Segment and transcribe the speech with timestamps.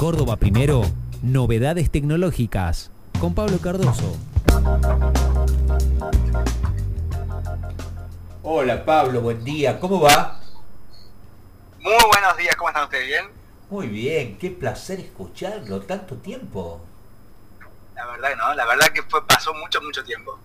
[0.00, 0.80] Córdoba Primero,
[1.20, 4.16] novedades tecnológicas con Pablo Cardoso.
[8.42, 10.40] Hola Pablo, buen día, ¿cómo va?
[11.80, 13.08] Muy buenos días, ¿cómo están ustedes?
[13.08, 13.24] ¿Bien?
[13.68, 16.80] Muy bien, qué placer escucharlo, tanto tiempo.
[17.94, 18.54] La verdad, ¿no?
[18.54, 20.38] La verdad que fue, pasó mucho, mucho tiempo.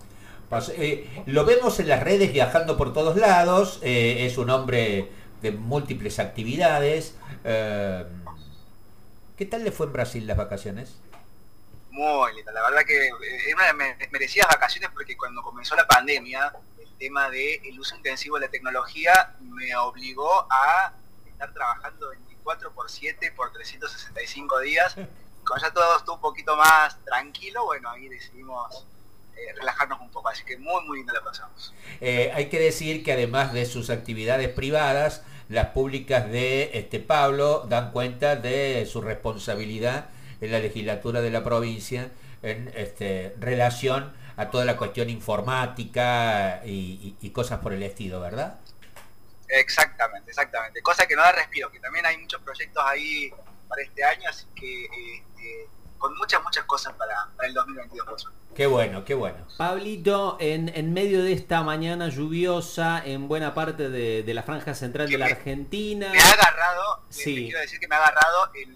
[0.77, 5.09] Eh, lo vemos en las redes viajando por todos lados, eh, es un hombre
[5.41, 7.15] de múltiples actividades.
[7.45, 8.03] Eh,
[9.37, 10.95] ¿Qué tal le fue en Brasil las vacaciones?
[11.91, 13.09] Muy linda, la verdad que
[13.49, 13.77] eran
[14.11, 19.35] merecidas vacaciones porque cuando comenzó la pandemia, el tema del uso intensivo de la tecnología
[19.41, 20.93] me obligó a
[21.27, 24.95] estar trabajando 24 por 7 por 365 días.
[25.45, 28.85] Cuando ya todo estuvo un poquito más tranquilo, bueno, ahí decidimos
[29.35, 30.29] eh, relajarnos un poco.
[30.29, 31.73] Así que muy, muy lindo la pasamos.
[32.01, 37.65] Eh, hay que decir que además de sus actividades privadas, las públicas de este Pablo
[37.69, 40.09] dan cuenta de su responsabilidad
[40.41, 42.09] en la legislatura de la provincia
[42.41, 48.59] en este, relación a toda la cuestión informática y, cosas por el estilo, ¿verdad?
[49.47, 50.81] Exactamente, exactamente.
[50.81, 53.31] Cosa que no da respiro, que también hay muchos proyectos ahí
[53.67, 55.67] para este año, así que este,
[55.97, 58.27] con muchas, muchas cosas para, el 2022.
[58.55, 59.45] Qué bueno, qué bueno.
[59.57, 65.09] Pablito, en, en, medio de esta mañana lluviosa en buena parte de, la franja central
[65.09, 66.09] de la Argentina.
[66.11, 67.45] Me ha agarrado, sí.
[67.45, 68.75] quiero decir que me ha agarrado en,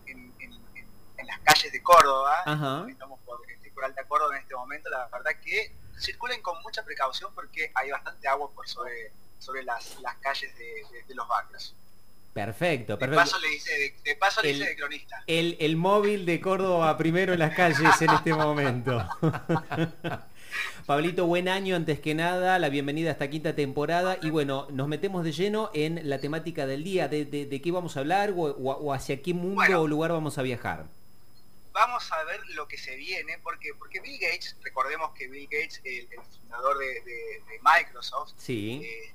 [1.25, 2.43] las calles de Córdoba.
[2.89, 4.89] Estamos por, estoy por Alta Córdoba en este momento.
[4.89, 9.95] La verdad que circulen con mucha precaución porque hay bastante agua por sobre, sobre las,
[10.21, 11.75] calles de los barrios.
[12.33, 13.09] Perfecto, perfecto.
[13.09, 15.23] De paso le dice de, paso le de cronista.
[15.25, 19.03] El, el móvil de Córdoba primero en las calles en este momento.
[20.85, 24.87] Pablito, buen año antes que nada, la bienvenida a esta quinta temporada y bueno, nos
[24.87, 28.93] metemos de lleno en la temática del día, de, de, qué vamos a hablar o,
[28.93, 30.87] hacia qué mundo o lugar vamos a viajar.
[31.73, 35.79] Vamos a ver lo que se viene, porque, porque Bill Gates, recordemos que Bill Gates,
[35.83, 36.07] el,
[36.41, 38.81] fundador de, Microsoft, sí.
[38.83, 39.13] Eh,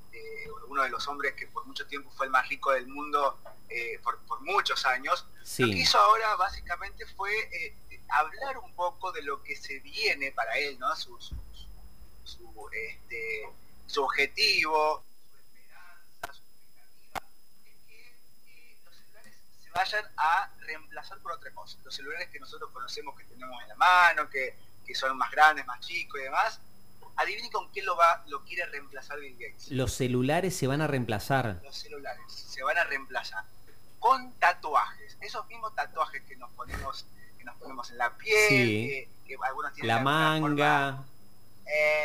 [0.75, 4.01] uno de los hombres que por mucho tiempo fue el más rico del mundo eh,
[4.03, 5.25] por, muchos años,
[5.59, 10.33] lo que hizo ahora básicamente fue eh, hablar un poco de lo que se viene
[10.33, 10.95] para él, ¿no?
[10.97, 13.49] Su, su, este,
[13.97, 17.23] objetivo, su esperanza, su expectativa,
[17.65, 18.09] es que
[18.49, 21.79] eh, los celulares se vayan a reemplazar por otra cosa.
[21.85, 25.65] Los celulares que nosotros conocemos que tenemos en la mano, que, que son más grandes,
[25.67, 26.61] más chicos y demás,
[27.17, 29.71] Adivinen con qué lo va, lo quiere reemplazar Bill Gates.
[29.71, 31.61] Los celulares se van a reemplazar.
[31.63, 33.45] Los celulares se van a reemplazar
[34.05, 35.17] con tatuajes.
[35.23, 37.07] Esos mismos tatuajes que nos ponemos,
[37.39, 41.05] que nos ponemos en la piel, que, algunos tienen la manga.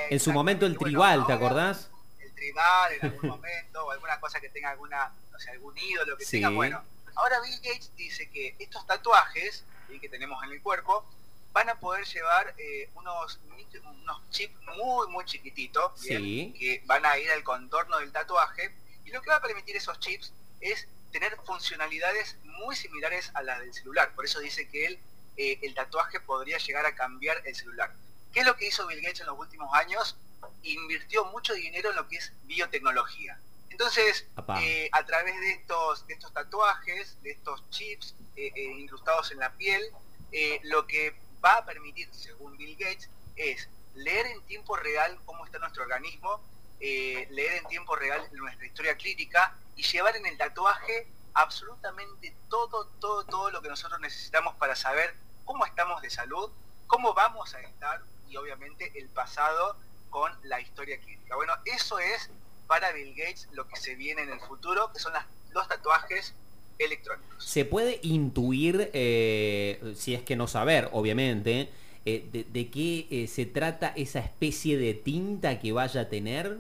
[0.09, 1.89] en su momento el tribal, ¿te acordás?
[2.19, 6.15] El tribal en algún momento, o alguna cosa que tenga alguna, o sea, algún ídolo
[6.17, 6.81] que tenga, bueno.
[7.15, 9.65] Ahora Bill Gates dice que estos tatuajes
[9.99, 11.03] que tenemos en el cuerpo
[11.51, 13.39] van a poder llevar eh, unos,
[13.83, 19.21] unos chips muy, muy chiquititos, que van a ir al contorno del tatuaje, y lo
[19.21, 24.13] que va a permitir esos chips es tener funcionalidades muy similares a las del celular.
[24.13, 24.99] Por eso dice que él,
[25.37, 27.93] eh, el tatuaje podría llegar a cambiar el celular.
[28.31, 30.17] ¿Qué es lo que hizo Bill Gates en los últimos años?
[30.61, 33.39] Invirtió mucho dinero en lo que es biotecnología.
[33.71, 34.27] Entonces,
[34.61, 39.81] eh, a través de estos, de estos tatuajes, de estos chips incrustados en la piel,
[40.63, 45.59] lo que va a permitir, según Bill Gates, es leer en tiempo real cómo está
[45.59, 46.41] nuestro organismo,
[46.79, 52.85] eh, leer en tiempo real nuestra historia clínica y llevar en el tatuaje absolutamente todo,
[52.99, 56.51] todo, todo lo que nosotros necesitamos para saber cómo estamos de salud,
[56.87, 59.77] cómo vamos a estar y obviamente el pasado
[60.09, 61.35] con la historia clínica.
[61.35, 62.29] Bueno, eso es
[62.67, 66.33] para Bill Gates lo que se viene en el futuro, que son las, los tatuajes
[66.79, 67.43] electrónicos.
[67.43, 71.69] ¿Se puede intuir, eh, si es que no saber, obviamente,
[72.05, 76.57] eh, de, qué eh, se trata esa especie de tinta que vaya a tener?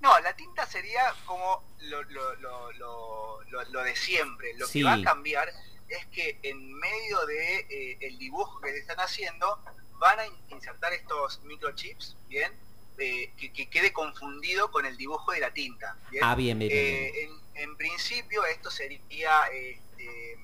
[0.00, 4.54] No, la tinta sería como lo, de siempre.
[4.56, 5.52] Lo que va a cambiar
[5.88, 9.58] es que en medio de el dibujo que le están haciendo,
[9.98, 12.52] van a insertar estos microchips, ¿bien?
[12.98, 15.96] Que, quede confundido con el dibujo de la tinta.
[16.20, 20.38] Ah, bien, bien en principio esto sería, este,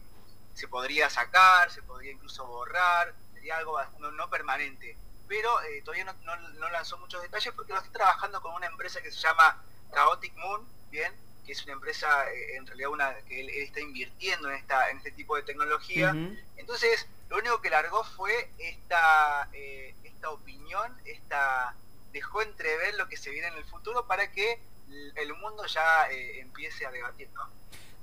[0.52, 4.96] se podría sacar, se podría incluso borrar, sería algo no, permanente.
[5.28, 9.10] Pero eh, todavía no, lanzó muchos detalles porque lo estoy trabajando con una empresa que
[9.10, 9.62] se llama
[9.92, 11.12] Chaotic Moon, bien,
[11.46, 14.98] que es una empresa eh, en realidad una que él, está invirtiendo en esta en
[14.98, 16.14] este tipo de tecnología.
[16.56, 21.74] Entonces, lo único que largó fue esta eh, esta opinión, esta
[22.14, 24.58] dejó entrever lo que se viene en el futuro para que
[25.16, 27.42] el mundo ya eh, empiece a debatir, ¿no?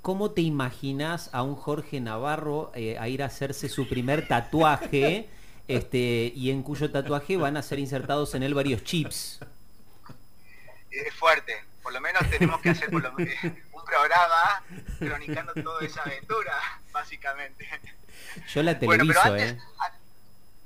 [0.02, 5.28] ¿cómo te imaginas a un Jorge Navarro eh, a ir a hacerse su primer tatuaje?
[5.68, 9.38] Este, y en cuyo tatuaje van a ser insertados en él varios chips.
[10.90, 14.64] Es fuerte, por lo menos tenemos que hacer por lo, un programa
[14.98, 16.52] cronicando toda esa aventura,
[16.90, 17.66] básicamente.
[18.52, 19.56] Yo la televiso, ¿eh?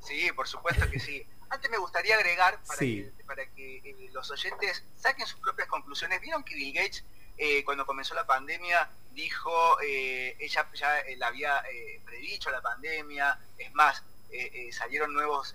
[0.03, 1.25] Sí, por supuesto que sí.
[1.57, 6.21] Antes me gustaría agregar para que, para que eh, los oyentes saquen sus propias conclusiones.
[6.21, 7.03] Vieron que Bill Gates,
[7.39, 11.65] eh, cuando comenzó la pandemia, dijo, eh, ella ya la había
[12.05, 14.03] predicho la pandemia, es más,
[14.71, 15.55] salieron nuevos,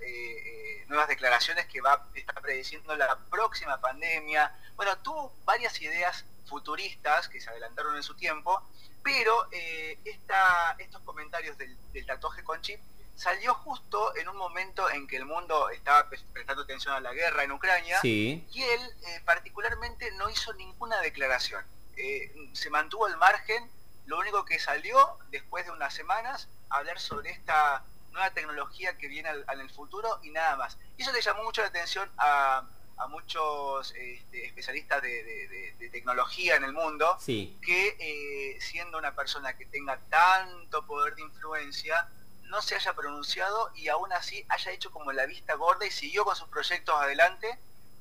[0.88, 4.52] nuevas declaraciones que va a estar prediciendo la próxima pandemia.
[4.76, 8.60] Bueno, tuvo varias ideas futuristas que se adelantaron en su tiempo,
[9.04, 12.80] pero estos comentarios del, del tatuaje con chip
[13.22, 17.44] salió justo en un momento en que el mundo estaba prestando atención a la guerra
[17.44, 21.64] en Ucrania y él eh, particularmente no hizo ninguna declaración.
[21.98, 23.70] Eh, se mantuvo al margen,
[24.08, 29.30] lo único que salió después de unas semanas, hablar sobre esta nueva tecnología que viene
[29.30, 30.80] al, en el futuro y nada más.
[30.98, 32.68] Y eso le llamó mucho la atención a,
[33.10, 40.00] muchos este, especialistas de, tecnología en el mundo, que eh, siendo una persona que tenga
[40.10, 42.08] tanto poder de influencia,
[42.52, 46.26] no se haya pronunciado y aún así haya hecho como la vista gorda y siguió
[46.26, 47.58] con sus proyectos adelante,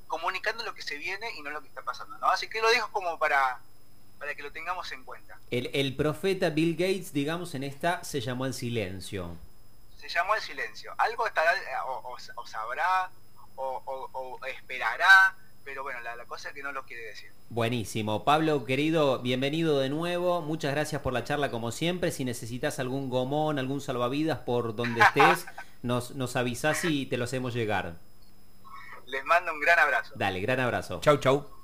[0.07, 2.17] comunicando lo que se viene y no lo que está pasando.
[2.17, 2.27] ¿no?
[2.27, 3.59] Así que lo dejo como para,
[4.19, 5.39] para que lo tengamos en cuenta.
[5.49, 9.37] El, profeta Bill Gates, digamos, en esta se llamó el silencio.
[9.97, 10.93] Se llamó el silencio.
[10.97, 11.53] Algo estará,
[11.85, 13.09] o, sabrá,
[13.55, 17.31] o esperará, pero bueno, la, cosa es que no lo quiere decir.
[17.49, 18.23] Buenísimo.
[18.23, 20.41] Pablo, querido, bienvenido de nuevo.
[20.41, 22.11] Muchas gracias por la charla como siempre.
[22.11, 25.45] Si necesitas algún gomón, algún salvavidas por donde estés,
[25.81, 27.95] nos, nos avisás y te lo hacemos llegar.
[29.05, 30.13] Les mando un gran abrazo.
[30.15, 30.99] Dale, gran abrazo.
[31.01, 31.60] Chau, chau.